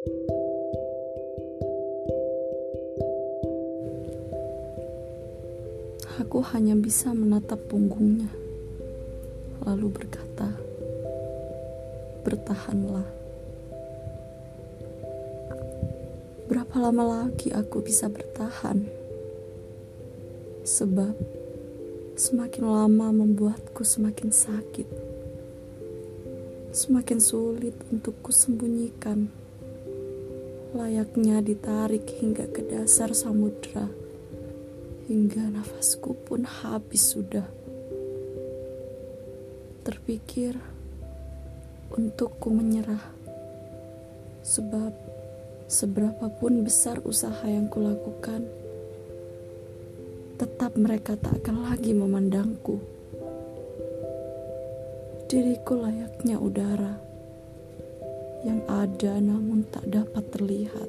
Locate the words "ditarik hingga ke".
31.42-32.62